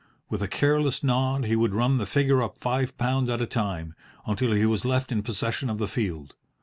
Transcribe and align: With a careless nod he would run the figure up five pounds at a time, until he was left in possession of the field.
With 0.31 0.41
a 0.41 0.47
careless 0.47 1.03
nod 1.03 1.45
he 1.45 1.55
would 1.55 1.75
run 1.75 1.99
the 1.99 2.07
figure 2.07 2.41
up 2.41 2.57
five 2.57 2.97
pounds 2.97 3.29
at 3.29 3.39
a 3.39 3.45
time, 3.45 3.93
until 4.25 4.51
he 4.51 4.65
was 4.65 4.83
left 4.83 5.11
in 5.11 5.21
possession 5.21 5.69
of 5.69 5.77
the 5.77 5.87
field. 5.87 6.33